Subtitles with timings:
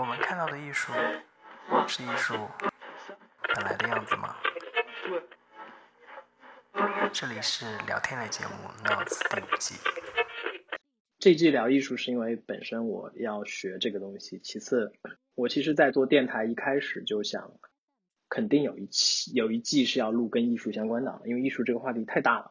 [0.00, 0.94] 我们看到的艺术
[1.86, 2.32] 是艺术
[3.54, 4.34] 本来的样子吗？
[7.12, 8.52] 这里是聊天类节目
[8.88, 9.74] 《Notes》第五季。
[11.18, 14.90] 这季聊艺术是因为本身我要学这个东西，其次
[15.34, 17.52] 我其实，在做电台一开始就想，
[18.30, 22.50] 肯定有一期有一季是要录跟艺术相关的，因为艺术这个话题太大了，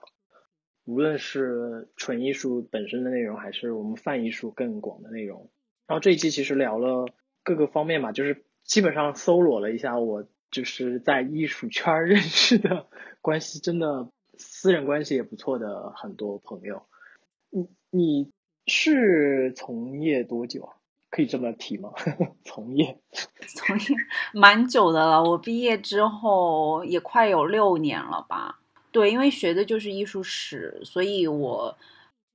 [0.86, 5.52] 无论是纯艺术本身的内容，还是我们泛艺术更广的内容。
[5.88, 7.08] 然后这一期其实聊了
[7.50, 12.86] 各个方面嘛，就是基本上搜罗了一下我就是在艺术圈认识的
[13.22, 16.84] 关系真的私人关系也不错的很多朋友。
[17.50, 18.32] 你你
[18.68, 20.76] 是从业多久啊？
[21.10, 21.92] 可以这么提吗？
[22.46, 23.00] 从业
[23.58, 23.86] 从业
[24.32, 28.60] 蛮久的了，我毕业之后也快有六年了吧。
[28.92, 31.76] 对，因为学的就是艺术史，所以我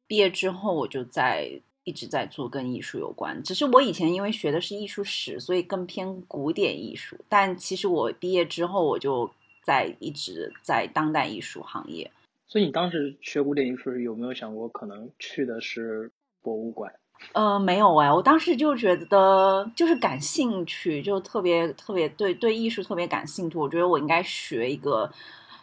[0.09, 1.63] 毕业之后我就在。
[1.85, 7.15] 一直在做跟艺术有关，只是我以前因为学的是艺术史，所以更偏古典艺术。
[7.29, 9.31] 但其实我毕业之后，我就
[9.63, 12.11] 在一直在当代艺术行业。
[12.47, 16.11] 所以你当时学古典艺术，有没有想过可能去的是
[16.41, 16.91] 博物馆？
[17.33, 23.59] 呃，没有哎，我当时就觉得就是感兴趣，就特别特别对对艺术特别感兴趣。
[23.59, 25.11] 我觉得我应该学一个，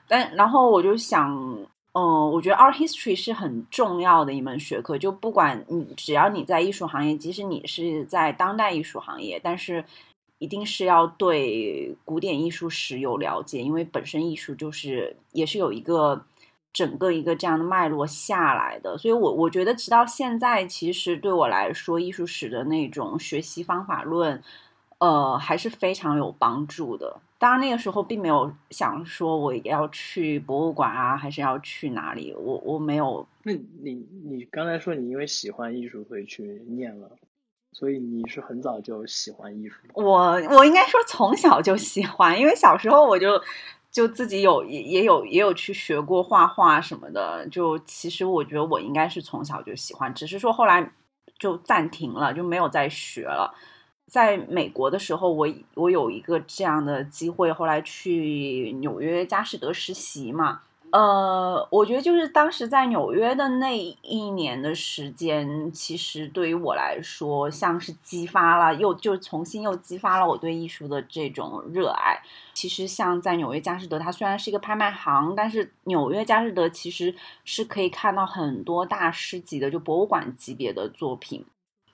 [0.07, 1.67] 但然后我就想。
[1.93, 4.97] 嗯，我觉得 art history 是很重要的一门学科。
[4.97, 9.83] 就不管你，只要你在艺术行业，即使你是在当代艺术行业，但是
[10.37, 16.23] 一定是要对古典艺术史有了解，因为本身艺术就是也是有一个
[16.71, 18.97] 整个一个这样的脉络下来的。
[18.97, 24.41] 所以，我我觉得直到现在，其实对我来说，艺术史的那种学习方法论，
[24.99, 27.19] 呃，还是非常有帮助的。
[27.41, 32.31] 当然，那个时候并没有想说我要去博物馆啊，还是要去哪里？
[32.37, 33.27] 我我没有。
[33.41, 37.09] 那你你刚才说你因为喜欢艺术所以去念了，
[37.71, 39.77] 所以你是很早就喜欢艺术？
[39.95, 43.41] 我我应该说从小就喜欢，因为小时候我就
[43.89, 47.47] 就自己有也也有也有去学过画画什么的。
[47.47, 50.91] 就其实我觉得我应该是从小就喜欢，只是说后来
[51.39, 53.51] 就暂停了，就没有再学了。
[54.11, 60.59] 在美国的时候，我我有一个这样的机会，后来去纽约佳士得实习嘛。
[60.89, 72.19] 呃，我觉得就是当时在纽约的那一年的时间，其实对于我来说，像是激发了，又就重新又激发了我对艺术的这种热爱。
[72.53, 81.45] 其实像在纽约佳士得，它虽然是一个拍卖行，但是纽约佳士得其实是可以看到很多大师级的，就博物馆级别的作品。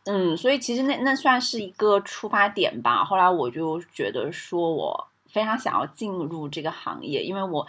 [0.09, 3.03] 嗯，所以其实那那算是一个出发点吧。
[3.03, 7.67] 后来我就觉得说，我非常想要进入这个行业，因为我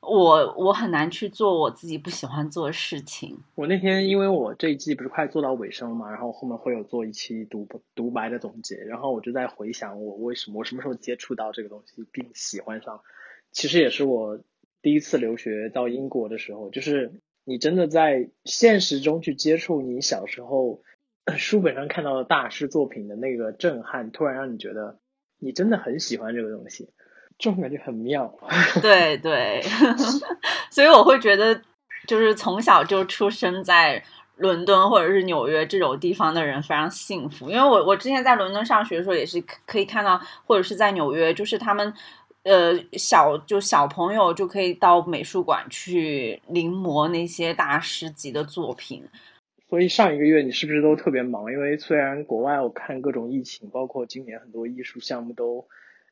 [0.00, 3.38] 我我很难去做我自己不喜欢做的事情。
[3.54, 13.00] 我那天因为我这一季不是快做到尾声了嘛，然后后面会有做一期独独白的总结，然后我就在回想我为什么我什么时候接触到这个东西并喜欢上。
[13.50, 14.38] 其实也是我
[14.82, 20.82] 第一次留学到英国的时候，就是你真的在现实中去接触你小时候。
[21.36, 24.98] 书本上看到的大师作品的那个震撼，突然让你觉得
[25.38, 26.88] 你真的很喜欢这个东西，
[27.38, 28.32] 这种感觉很妙。
[28.80, 29.62] 对对，
[30.70, 31.60] 所以我会觉得，
[32.06, 34.02] 就是从小就出生在
[34.36, 37.50] 伦敦或者是纽约这种地方的人非常幸福。
[37.50, 41.92] 因为我我之前在伦敦上学的时候，也是可以看到，或者是在纽约，就是他们
[42.44, 49.04] 呃小就小朋友就可以到美术馆去临摹那些大师级的作品。
[49.68, 51.52] 所以上一个月你是不是都特别忙？
[51.52, 55.66] 因为虽然国外我看各种疫情，包括今年很多艺术项目都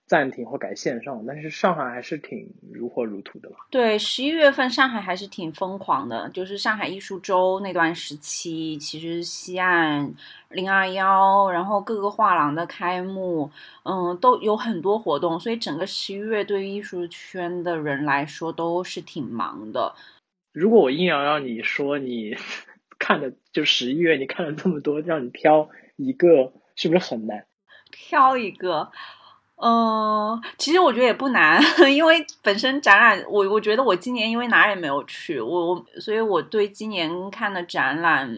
[0.07, 3.57] 暂停或改线上，但是上海还是挺如火如荼的吧。
[3.71, 10.13] 对，十一月份上海还是挺疯狂的，就是上海艺术周那段时期，其实西岸
[10.51, 13.51] 零二幺，然后各个画廊的开幕，
[13.85, 19.95] 嗯，都有很多活动，所以整个十一月对于艺术圈的人来说都是挺忙的。
[20.53, 22.37] 如果我硬要让你说你。
[23.07, 27.47] 看的就十一月，你看了这么多，让你挑一个，是不是很难？
[27.93, 28.91] 挑一个，
[29.63, 31.63] 嗯，其实我觉得也不难，
[31.95, 38.29] 因为本身展览，我我觉得我今年因为哪也没有去，我我，所以我对今年看的展览。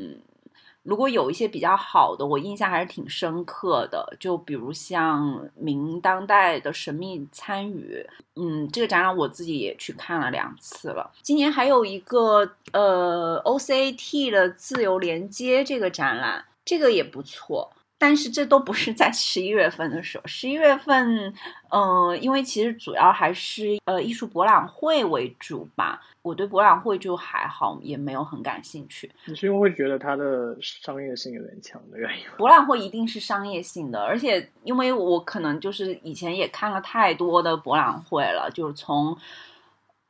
[0.89, 4.17] 如果有一些比较好的，我印象还是挺深刻的。
[4.19, 8.03] 就比如像明当代的神秘参与，
[8.37, 11.11] 嗯，这个展览我自己也去看了两次了。
[11.21, 17.71] 今年还有一个呃 OCAT 的自由连接这个展览，这个也不错。
[18.01, 21.35] 但是这都不是在十一月份的时候，十一月份，
[21.69, 26.01] 呃，因为其实主要还是呃艺术博览会为主吧。
[26.29, 29.11] 我对博览会就还好，也没有很感兴趣。
[29.25, 32.25] 你是因为会觉得它的商业性有点强的原因？
[32.37, 39.17] 博览会一定是商业性的，而且因为我可能就是以前也看了太多的博览会了，就是从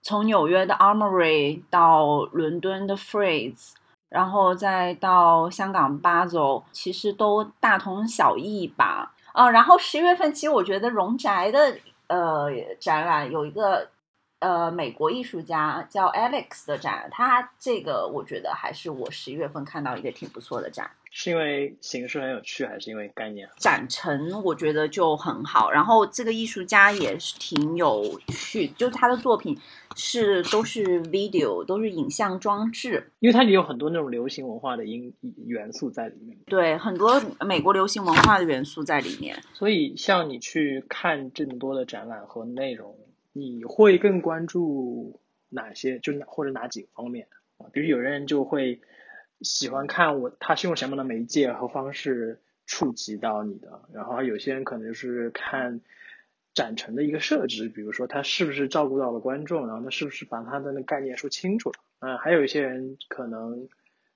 [0.02, 3.74] 从纽约的 Armory 到伦敦的 Frieze。
[4.10, 9.14] 然后再到香港八走，其实都大同小异吧。
[9.34, 11.76] 啊，然后十月份，其实我觉得荣宅的
[12.06, 12.48] 呃
[12.80, 13.86] 展览有一个
[14.40, 20.90] 呃美国艺术家叫 Alex 的展，他这个我觉得还是我十一月份看到一个挺不错的展。
[21.10, 23.48] 是因为形式很有趣，还是因为概念？
[23.56, 29.58] 展陈我觉得就很好，然后这个艺术家也是挺有趣，就是他的作品
[29.96, 35.12] 是都是 video，都是影像装置，因为它也有很多那种流行文化的因
[35.46, 36.38] 元素在里面。
[36.46, 39.42] 对，很多美国流行文化的元素在里面。
[39.54, 42.94] 所以，像你去看这么多的展览和内容，
[43.38, 45.98] 你会更关注哪些？
[45.98, 47.28] 就哪或者哪几个方面？
[47.72, 48.80] 比如有人就会。
[49.40, 55.80] 喜欢看我他是用什么样的媒介和方式触及到你的，然后有些人可能就是看
[56.54, 63.68] 展陈的一个设置，比如说他是不是照顾到了观众，然后他是不是把他的那概念说清楚了，嗯，还有一些人可能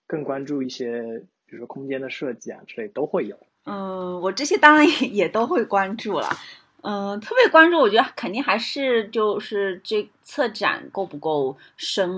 [0.09, 3.39] 更关注一些，比如说空间的设计啊之类都会有。
[3.65, 6.29] 嗯，我这些当然也也都会关注了。
[6.83, 12.09] 嗯，特别关注，我觉得肯定还是就是这策展够不够深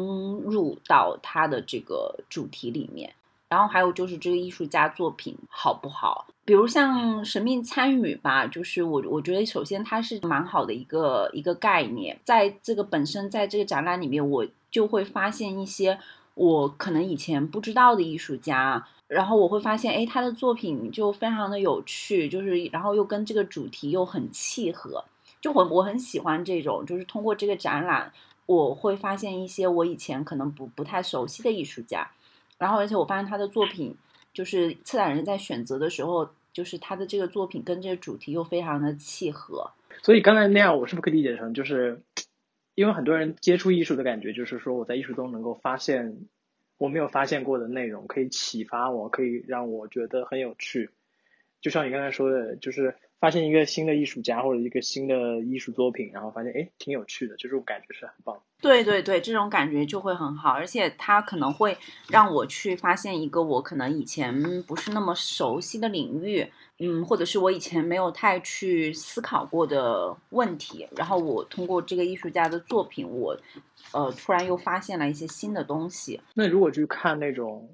[0.44, 3.12] 入到它的这个主题里面，
[3.50, 6.26] 然后还有就是这个艺术家作品好不好？
[6.46, 15.98] 比如像神秘参与吧，就是我我觉得首先它是蛮好的一个一个概念，在这个本身在这个展览里面，我就会发现一些
[16.34, 18.86] 我可能以前不知道的艺术家。
[19.06, 25.04] 然后我会发现，哎，他的作品就非常的有趣，就是然后又跟这个主题又很契合，
[25.42, 28.10] 就我我很喜欢这种，就是通过这个展览，
[28.46, 32.10] 我会发现一些我以前可能不不太熟悉的艺术家，
[32.56, 33.94] 然后而且我发现他的作品，
[34.32, 39.70] 就是策展人在选择的时候，就是他的这个作品跟这个主题又非常的契合。
[40.02, 42.00] 所以刚才那样，我是不是可以理解成，就是
[42.74, 46.16] 因为很多人接触艺术的感觉，就是说我在艺术中能够发现。
[46.84, 50.90] 我没有发现过的内容，可以启发我，可以让我觉得很有趣。
[51.62, 52.94] 就像你刚才说的，就是
[53.24, 58.38] 发现一个新的艺术家或者一个新的艺术作品，然后发现哎挺有趣的，就这种感觉是很棒。
[58.60, 61.74] 对对对，这种感觉就会很好，而且它可能会
[62.10, 66.46] 让我去发现一个我可能以前不是那么熟悉的领域。
[66.80, 73.34] 嗯，或者是我以前没有太去思考过的问题，然后我通过这个艺术家的作品，我
[73.92, 76.20] 呃突然又发现了一些新的东西。
[76.34, 77.66] 那如果去看那种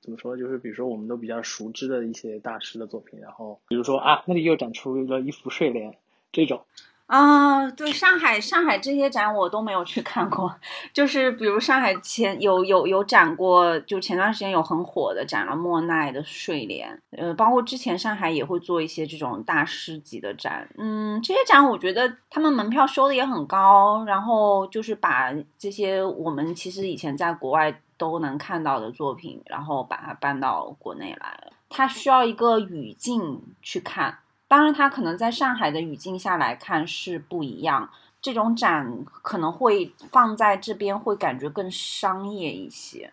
[0.00, 5.94] 怎么说，就是比如说我们都比较熟知的一些大师的作品，然后比如说啊，那里又展出了一幅睡莲
[6.32, 6.62] 这种。
[7.06, 10.54] 啊，对，上海上海这些展我都没有去看过，
[10.92, 34.20] 就是比如上海前有有有展过，就前段时间有很火的展了莫奈的睡莲，呃，包括之前上海也会做一些这种大师级的展，嗯，这些展我觉得他们门票收的也很高，然后就是把这些我们其实以前在国外都能看到的作品，然后把它搬到国内来了，它需要一个语境去看。
[34.46, 37.90] 当然，它可能在上海的语境下来看是不一样。
[38.20, 43.12] 这种展可能会放在这边，会感觉更商业一些。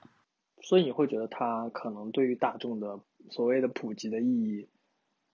[0.62, 2.98] 所以你会觉得它可能对于大众的
[3.30, 4.68] 所谓的普及的意义，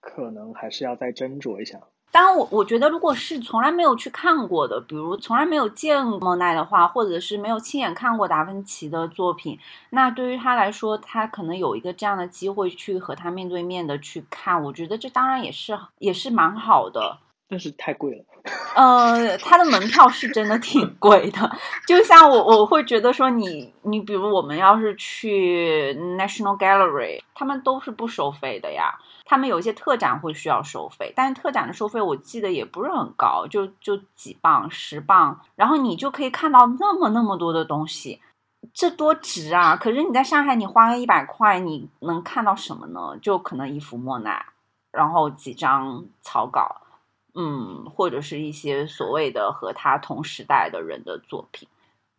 [0.01, 1.79] 可能还是要再斟酌一下。
[2.11, 9.57] 当然，我我觉得，如果是从来没有去看过的，比如从来没有见莫奈的话，或者是没有亲眼看过达芬奇的作品，
[9.91, 17.17] 那对于他来说，他可能有一个这样的机会去和他面对面的去看，我觉得这当然也是也是蛮好的。
[17.51, 18.25] 但是太贵了。
[18.73, 21.51] 呃，他的门票是真的挺贵的，
[21.85, 28.97] 就像我我会觉得说，你你比如我们要是去 National Gallery，他们都是不收费的呀。
[29.25, 38.19] 他们有一些特展会需要收费，但是特展的收费我记得也不是很高，就就几磅、十磅，然后你就可以看到那么那么多的东西，
[38.73, 39.75] 这多值啊！
[39.75, 43.17] 可是你在上海，你花个一百块，你能看到什么呢？
[43.21, 44.45] 就可能一幅莫奈，
[44.91, 46.80] 然后几张草稿，
[47.35, 51.67] 嗯，或者是一些所谓的和他同时代的人的作品。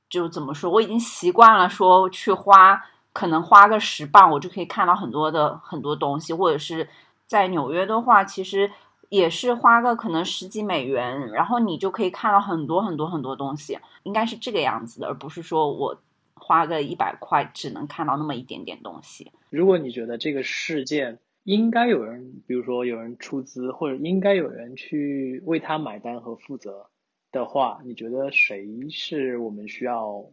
[0.08, 2.82] 就怎么说，我已经习惯了说去花。
[3.14, 6.88] 可能花个十磅，我就可以看到很多的很多东西，或者是
[7.26, 8.72] 在纽约的话，其实
[9.10, 15.94] 也是花个可能十几美元，然后你就可以看到很多很多很多东西，应该是这个样子的，而不是说我
[16.36, 19.30] 花个一百块只能看到那么一点点东西。
[19.50, 26.86] 如果你觉得这个事件应该有人，比如说有人出资，或者应该有人去为他买单和负责
[27.32, 30.24] 的话，你觉得谁是我们需要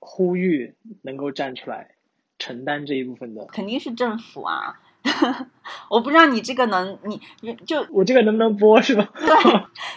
[0.00, 1.96] 呼吁能够站出来
[2.38, 3.44] 承担这一部分的？
[3.46, 4.80] 肯定是政府啊！
[5.90, 9.06] 我不知道你这个能，你你就我这个能不能播是吧？
[9.14, 9.28] 对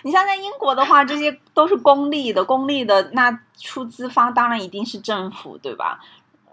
[0.03, 6.01] 你像在英国的话，这些都是公立的，公立的那出资方当然一定是政府，对吧？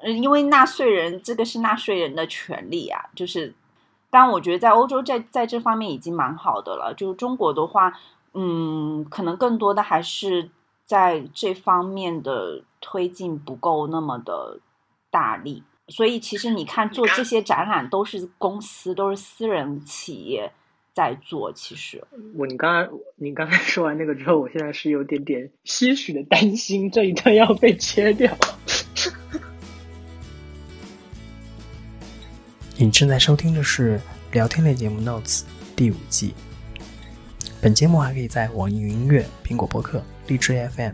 [0.02, 3.54] 嗯，因为纳税人这个是纳税人的权利啊，就是
[4.10, 7.92] 当然我觉得在欧洲在在这方面已经蛮好的了，就是中国的话，
[8.32, 10.50] 嗯，可能更多的还是
[10.84, 14.60] 在这方面的推进不够那么的
[15.10, 15.62] 大力。
[15.88, 20.50] 所以其实你看，做这些展览都是公司，都是私人企业
[20.94, 21.52] 在做。
[21.52, 22.02] 其实
[22.36, 28.34] 我你刚才你刚才说完那个之后，我现在是有点点些许的担心，这一段要被切掉。
[32.84, 33.98] 你正在收听的是
[34.30, 35.40] 聊天类节目《Notes》
[35.74, 36.34] 第五季。
[37.62, 40.92] 本节目还可以在网易云音乐、苹果播客、荔枝 FM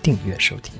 [0.00, 0.78] 订阅收听。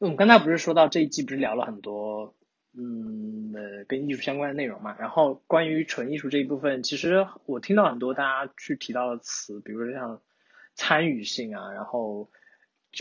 [0.00, 2.34] 我们刚才不是说到这一季不是聊了很多，
[2.74, 4.94] 嗯呃跟艺术相关的内容嘛？
[4.98, 10.20] 然后关于纯艺术这一部分，其实我听到很多大家去提到的词，比如说像
[10.74, 12.30] 参与性啊，然后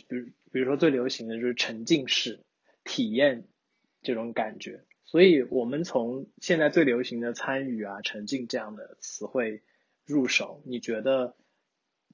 [0.08, 2.46] 比如比如说最流行的就是沉浸式
[2.86, 3.44] 体验
[4.04, 4.84] 这种感觉。
[5.06, 9.62] 所以我们从现在最流行的参与啊、沉浸这样的词汇
[10.06, 11.36] 入手，你觉得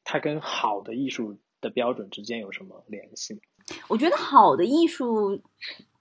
[0.04, 3.42] 它跟好的艺术的标准之间有什么联系？
[3.88, 5.42] 我觉得好的艺术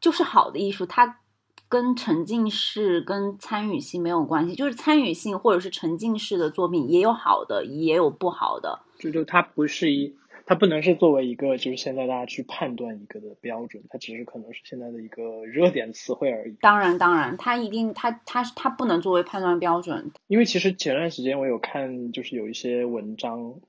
[0.00, 1.20] 就是好的艺术，它
[1.68, 4.54] 跟沉浸式、跟参与性没有关系。
[4.54, 8.80] 就是参与性或者是沉浸式的作品，也有好的，也有不好的。
[8.98, 10.16] 就就它不是一，
[10.48, 16.56] 它不能是作为一个就是现在大家去判断一个的标准，它只是可能是现在的一个热点词汇而已。
[16.60, 20.10] 当然，当然，它一定，它它它不能作为判断标准。
[20.26, 23.60] 因为其实前段时间我有看，就是有一些文章，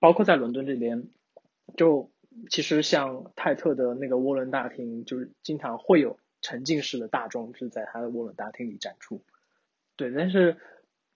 [0.00, 1.04] 包括在伦敦这边，
[1.76, 2.10] 就。
[2.48, 9.20] 其实像泰特的那个涡轮大厅，就是经常会有沉浸式的大装置在它的涡轮大厅里展出。
[9.96, 10.56] 对，但是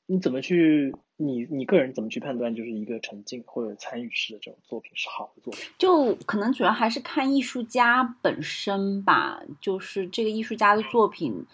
[0.06, 5.62] 你怎么去你你个人怎么去判断，就是一个沉浸或者参与式的这种作品是好的作品？
[5.78, 11.46] 就可能主要还是看艺术家本身吧，就是这个艺术家的作品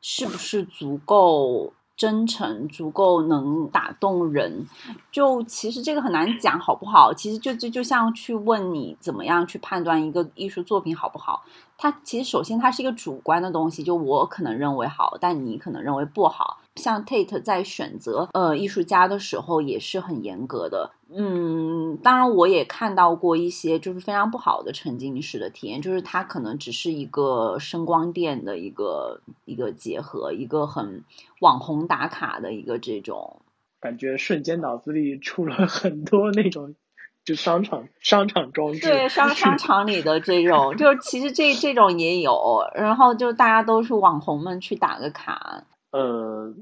[0.00, 1.72] 是不是足够。
[1.94, 4.66] 真诚足够能打动人，
[5.12, 7.12] 就其实这个很难讲好不好。
[7.14, 11.44] 其实就就就像去问你怎么样去判断一个艺术作品好不好。
[11.76, 16.61] 它其实首先它是一个主观的东西，就我可能认为好，但你可能认为不好。
[16.76, 20.90] 像 Tate 在选择呃艺术家的时候也是很严格的。
[21.14, 31.04] 嗯，当然我也看到过一些就是非常不好的沉浸式的体验，就是它可能只是一个声光电的一个一个结合，一个很
[31.40, 33.42] 网红打卡的一个这种
[33.78, 36.74] 感觉，瞬间脑子里出了很多那种
[37.26, 45.64] 就商场商场装置，对商 商场里的这种，就是其实这这种也有，然后就大家都是网红们去打个卡。
[45.92, 46.52] 呃，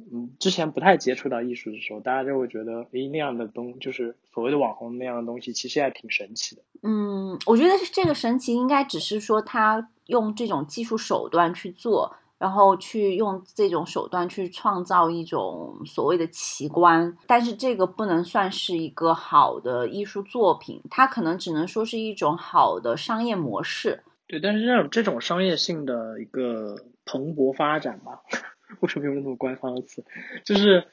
[0.40, 6.62] 之前不太接触到艺术的时候，大家就会觉得，诶，那样的东就是所谓的网红那样的东西，其实还挺神奇的。
[6.82, 24.02] 嗯，我觉得这个神奇应该只是说他用这种技术手段去做，然后去用这种手段去创造一种所谓的奇观，但是这个不能算是一个好的艺术作品，它可能只能说是一种好的商业模式。
[24.26, 28.22] 对，但是这种这种商业性的一个蓬勃发展吧。
[28.80, 30.04] 为什么用那么官方的词？
[30.44, 30.84] 就是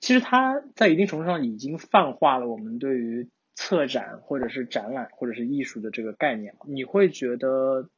[0.00, 6.54] 其实它在一定程度上已经泛化了我们对于策展或者是展览或者是艺术的这个概念。
[6.66, 7.88] 你会觉得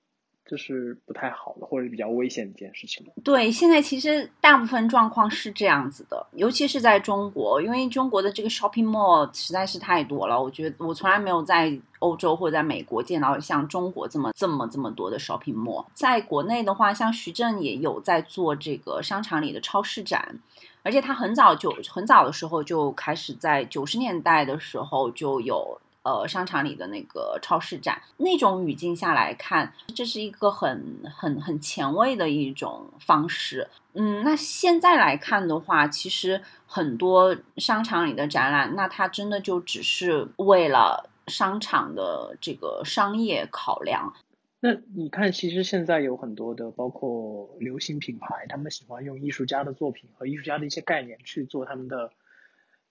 [0.45, 3.07] 这是不太好的，或者比较危险的一件事情？
[3.25, 10.43] 对，现在其实大部分状况是这样子的，尤其是在中国，因为中国的这个 shopping mall 实在是太多了。
[10.43, 15.87] 我觉得我从来没有在欧洲或者在美国见到像中国这么这么这么多的 shopping mall。
[15.95, 20.39] 在国内的话，像徐正也有在做这个商场里的超市展，
[20.83, 25.81] 而且他很早就很早的时候就开始在九十年代的时候就有。
[26.05, 33.69] 呃，商场里的那个超市展，那种语境下来看，这是一个很很很前卫的一种方式。
[33.93, 44.13] 嗯，那现在来看的话，其实很多商场里的展览，那它真的就只是为了商场的这个商业考量。
[44.59, 52.11] 那你看，其实现在有很多的，包括流行品牌，他们喜欢用艺术家的作品和艺术家的一些概念去做他们的。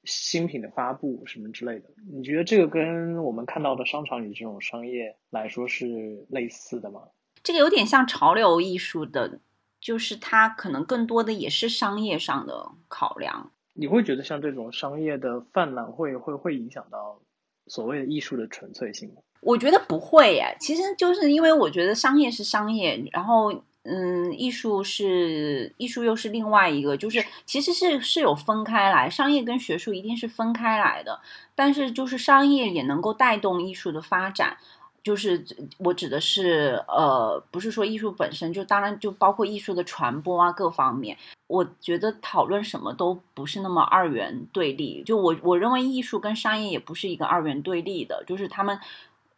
[0.03, 7.01] 新品的发布什么之类的，你觉得这个跟我们看到的商场里这种商业来说是类似的吗？
[7.43, 9.39] 这个有点像潮流艺术的
[9.79, 13.51] 就是它可能更多的也是商业上的考量。
[13.73, 17.19] 你会觉得像这种商业的泛滥会会会影响到
[17.67, 19.21] 所谓的艺术的纯粹性吗？
[19.41, 31.19] 我觉得不会耶，其实就是因为我觉得商业是商业，然后嗯，艺术是艺术又是另外一个，就是其实是是有分开来，商业跟学术一定是分开来的，
[31.55, 34.55] 但是就是商业也能够带动艺术的发展。
[35.03, 35.43] 就是
[35.79, 41.17] 我指的是，呃，不是说艺术本身就，当然就包括艺术的传播啊，各方面。
[41.47, 45.01] 我觉得讨论什么都不是那么二元对立。
[45.03, 48.79] 就我我认为艺术跟商业也不是一个二元对立的，就是他们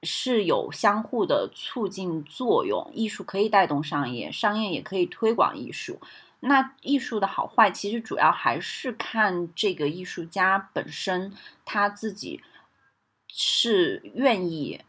[0.04, 2.92] 是有相互的促进作用。
[2.94, 6.00] 艺术可以带动商业，商业也可以推广艺术。
[6.40, 11.32] 那艺术的好坏，其实主要还是看这个艺术家本身
[11.64, 12.42] 他自己
[13.28, 14.82] 是愿意。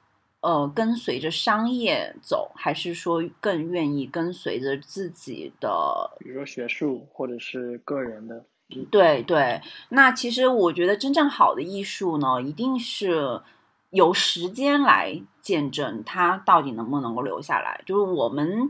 [0.47, 8.44] 呃，跟随着商业走，还是说更愿意跟随着自己的，比如说学术或者是个人的？
[8.90, 13.40] 对对，那其实我觉得真正好的艺术呢，一定是
[13.94, 17.80] 由时间来见证它到底能不能够留下来。
[17.86, 18.68] 就是我们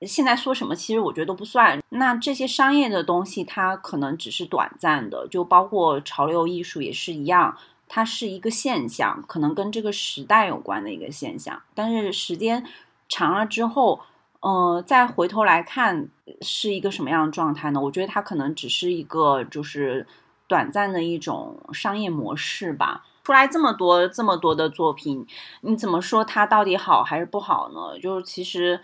[0.00, 1.82] 现在说什么，其实我觉得都不算。
[1.90, 7.56] 那这些商业的东西，它可能只是短暂的，就包括潮流艺术也是一样。
[7.86, 12.64] 它是一个现象，可能跟这个时代有关的一个现象，但是时间
[13.08, 14.00] 长了之后，
[14.40, 16.08] 呃，再回头来看
[16.40, 17.80] 是一个什么样的状态呢？
[17.80, 20.06] 我觉得它可能只是一个就是
[20.48, 23.04] 短暂的一种商业模式吧。
[23.24, 25.26] 出来这么多这么多的作品，
[25.62, 27.98] 你怎么说它到底好还是不好呢？
[27.98, 28.78] 就是其实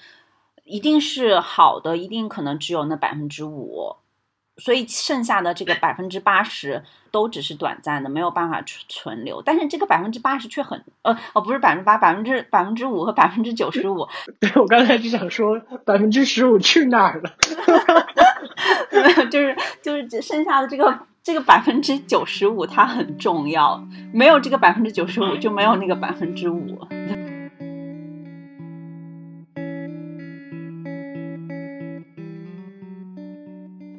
[0.64, 3.94] 一定是好的，一定可能只有那百分之五。
[4.56, 9.40] 所以剩下的这个百分之八十都只是短暂的，没有办法存存留。
[9.40, 14.06] 但是这个百分之八十却很呃哦，不是百分之八，百分之百分之五和百分之九十五。
[14.38, 17.32] 对我刚才就想说百分之十五去哪儿了？
[18.92, 26.78] 没 有，就是就是剩下的这个这个百分之九十五它很重要，没有这个百分之九十五就没有那个百分之五。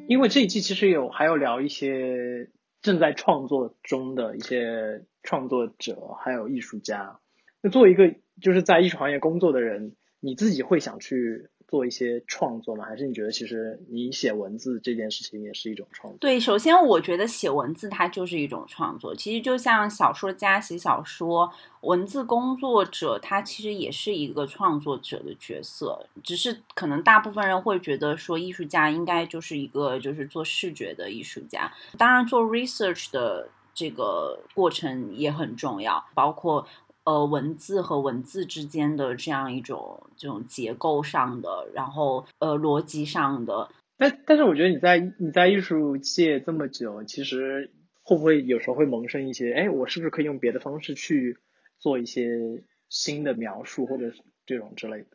[0.08, 2.50] 因为这一季其实有还有聊一些
[2.82, 7.20] 正在创作中的一些创作者，还有艺术家。
[7.62, 11.50] 那作为一个就是在艺术行业工作的人，你自己会想去？
[11.72, 12.84] 做一些创作吗？
[12.84, 16.18] 还是你觉得其实你写文字这件事情也是一种创作？
[16.20, 19.14] 对，首先我觉得写文字它就是一种创作。
[19.14, 26.04] 其实就像小说家写小说，文字工作者他其实也是一个创作者的角色。
[26.22, 31.72] 只是可能大部分人会觉得说，艺术家应该就是一个就是做视觉的艺术家。
[31.96, 36.68] 当然，做 research 的这个过程也很重要，包括。
[37.04, 43.68] 呃，文字和文字之间的这样一种这种结构上的，然后呃逻辑上的。
[43.96, 47.70] 但但是我觉得你在你在艺术界这么久，其实
[48.02, 51.38] 会不会有时候会萌生一些，哎，我是不是可以用别的方式去
[51.78, 54.12] 做一些新的描述，或者
[54.46, 55.08] 这种之类的？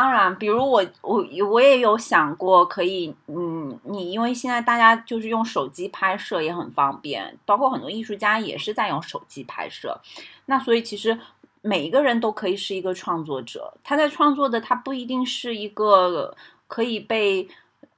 [0.00, 10.00] 当然，比如我我我也有想过，可以嗯，你因为现在大家就是用手机拍摄也很方便，包括很多艺术家也是在用手机拍摄。
[10.46, 11.20] 那所以其实
[11.60, 16.34] 每一个人都可以是一个创作者，他在创作的他不一定是一个
[16.66, 17.46] 可以被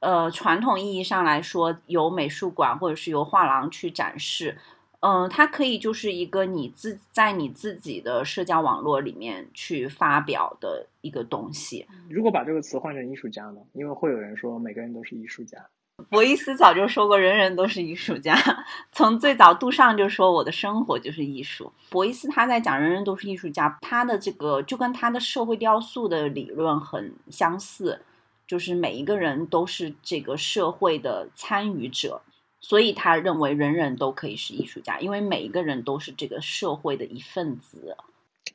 [0.01, 4.59] 呃传统意义上来说由美术馆或者是由画廊去展示，
[5.03, 11.85] 嗯，它可以就是一个你自在你自己的社交网络里面去发表的一个东西。
[12.09, 13.61] 如果把这个词换成艺术家呢？
[13.73, 15.59] 因为会有人说每个人都是艺术家。
[16.09, 18.37] 博伊斯早就说过，人人都是艺术家。
[18.93, 21.73] 从最早杜尚就说，我的生活就是艺术。
[21.91, 28.01] 博伊斯他在讲人人都是艺术家，他的这个就跟他的社会雕塑的理论很相似，
[28.47, 32.23] 就是每一个人都是这个社会的参与者，
[32.62, 37.98] 所以他认为人人都可以是艺术家，因为每一个人都是这个社会的一份子。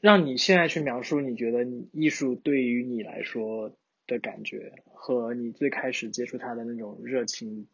[0.01, 3.71] 让你现在去描述，你觉得艺术对于你来说？
[4.09, 7.67] 的感觉和你最开始接触他的那种热情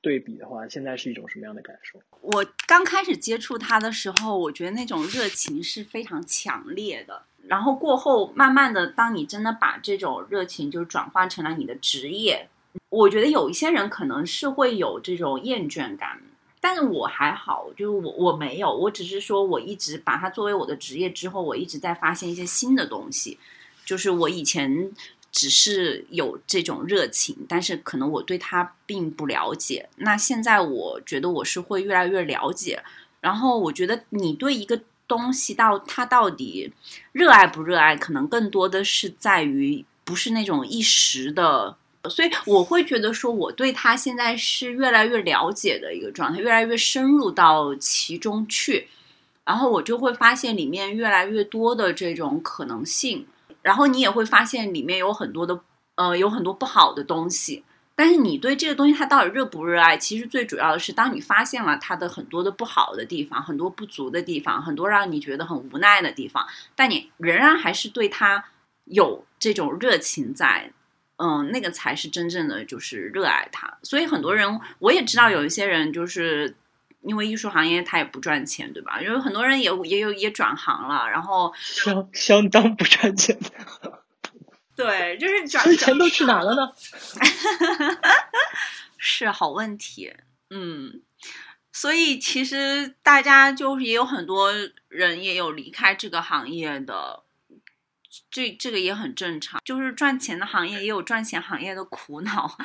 [0.00, 2.00] 对比的话，现在是一种什么样的感受？
[2.20, 7.24] 我刚开始接触他的时候，我觉得那种热情是非常强烈的。
[7.48, 12.48] 然后过后，慢慢的，当你真的把这种热情就转化成了你的职业，
[12.90, 16.20] 我觉得有一些人可能是会有这种厌倦感，
[16.60, 23.38] 但是我还好，就是我我没有，我只是说我一直把它作为我的职业之后，我一直在发现一些新的东西，
[23.86, 24.92] 就是我以前。
[25.32, 29.88] 只是有这种热情，但是可能我对它并不了解。
[29.98, 32.82] 那现在我觉得我是会越来越了解。
[33.20, 36.72] 然后我觉得你对一个东西到他到底
[37.12, 41.76] 热爱不热爱，可能更多的是在于不是那种一时的
[42.08, 48.88] 所以我会觉得说，我对他现在是越来越了解的一个状态，越来越深入到其中去，
[49.44, 53.26] 然后我就会发现里面越来越多的这种可能性，
[53.60, 55.60] 然后你也会发现里面有很多的
[55.96, 57.64] 呃有很多不好的东西。
[57.94, 59.94] 但是你对这个东西它到底热不热爱？
[59.98, 68.42] 其实最主要的是，当你发现了它的很多的不好的地方、很多不足的地方、很多让你觉得很无奈的地方，但你仍然还是对它
[68.86, 70.72] 有这种热情在，
[71.20, 73.70] 嗯，那个才是真正的就是热爱它。
[73.82, 76.54] 所以很多人我也知道，有一些人就是
[77.02, 79.00] 因为艺术行业它也不赚钱，对吧？
[79.02, 83.38] 因为很多人也也有也转行了，然后相相当不赚钱。
[84.74, 86.72] 对，就是 转钱都去哪了呢？
[88.96, 90.14] 是好问题，
[90.48, 91.02] 嗯，
[91.70, 94.50] 所以其实大家就是也有很多
[94.88, 97.22] 人也有离开这个行业的，
[98.30, 99.60] 这这个也很正常。
[99.64, 102.56] 就是赚钱的行业也有赚钱行业的苦恼，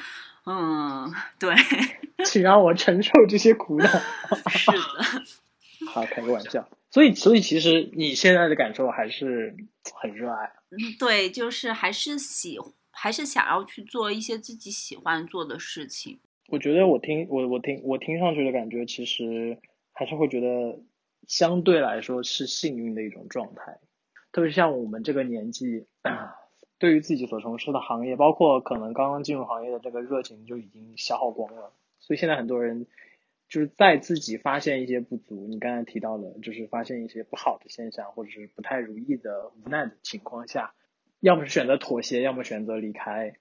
[0.45, 1.55] 嗯，对，
[2.25, 3.87] 请让我承受这些苦恼。
[4.49, 6.67] 是的，好，开个玩笑。
[6.91, 9.53] 所以，所以其实你现在的感受还是
[10.01, 10.51] 很热爱。
[10.69, 12.57] 嗯，对，就是还是喜，
[12.91, 16.19] 还是想要去做一些自己喜欢做的事情。
[16.47, 19.57] 我觉得我听我我听我听上去的感觉，其实
[19.91, 20.79] 还是会觉得
[21.27, 23.79] 相对来说是幸运的一种状态。
[24.35, 25.85] 特别是像我们这个年纪，
[26.77, 31.71] 对于自己所从事的行业，包括可能刚刚进入行业的这个热情就已经消耗光了。
[31.99, 32.85] 所以现在很多人。
[33.47, 40.73] 就是在自己发现一些不足，你刚才提到的，就是发现一些不好的现象，或者是不太如意的无奈的情况下，
[41.19, 43.35] 要么是选择妥协，要么选择离开。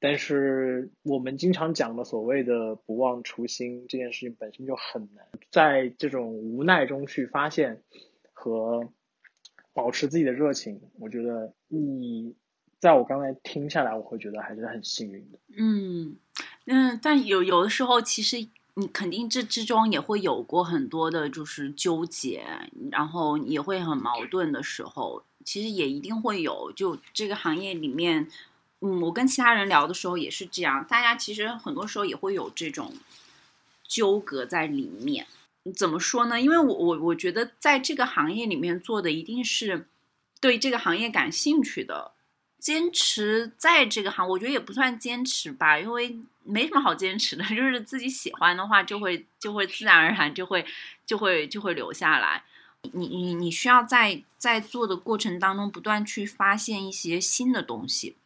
[0.00, 7.80] 但是我们经常讲的所谓的不忘初心这件事情本身就很难，在这种无奈中去发现
[8.34, 8.92] 和
[9.78, 12.34] 保持自己的热情，我觉得你
[12.80, 15.38] 在我刚才听下来，我会觉得还是很幸运的。
[15.56, 16.16] 嗯
[16.66, 18.48] 嗯，但有有的时候其实。
[18.80, 22.44] 你肯定这之中也会有过很多的，就是纠结，
[22.92, 26.70] 然后也会很矛盾的时候，其实也一定会有。
[26.76, 28.28] 就这个行业里面，
[28.78, 32.92] 嗯，我跟其他人聊的时候也是这样，大家其实很多时候也会有这种
[33.82, 35.26] 纠葛在里面。
[35.72, 36.40] 怎么说呢？
[36.40, 39.88] 因为我我我觉得在这个行业里面做的一定是
[40.40, 42.12] 对这个行业感兴趣的。
[42.58, 50.66] 坚持在这个行，我觉得也不算坚持吧，因为没什么好坚持的，就是自己喜欢的话，就会就会自然而然就会
[51.06, 52.42] 就会就会留下来。
[52.90, 58.16] 你你你需要在在做的过程当中不断去发现一些新的东西。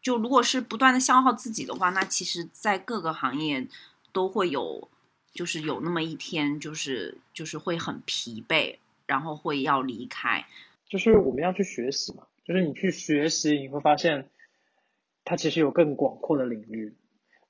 [0.00, 3.66] 就如果是不断的消耗自己的话，那其实，在各个行业
[4.12, 4.88] 都会有，
[5.34, 10.46] 就是有那么一天，就是就是会很疲惫，然后会要离开。
[10.88, 12.22] 就是我们要去学习嘛。
[12.46, 14.28] 就是你去学习，你会发现，
[15.24, 16.94] 它其实有更广阔的领域。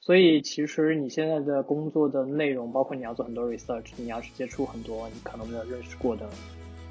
[0.00, 6.28] 所以其实你现在的工作的内容，包括你要做很多 research，你要去接触很多你可能没有认识过的、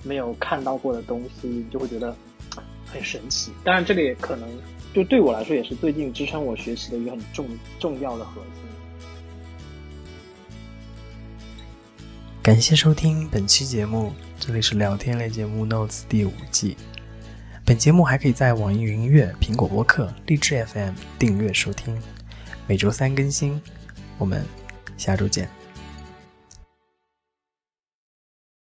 [0.03, 2.15] 没有看到过的东西，你就会觉得
[2.85, 3.51] 很神奇。
[3.63, 4.49] 当然，这个也可能
[4.93, 7.47] 就对我来说，也是最近支撑我学习的一个很重
[7.79, 8.63] 重要的核心。
[12.43, 16.75] 感谢收听本期节目，这里是聊天类节目 Notes 第五季。
[17.63, 21.97] 本节目还可以在网易云音乐、苹果播客、荔枝 FM 订阅收听，
[22.67, 23.61] 每周三更新。
[24.17, 24.43] 我们
[24.97, 25.47] 下周见。